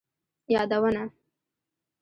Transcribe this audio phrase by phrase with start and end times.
[0.53, 1.03] یادونه: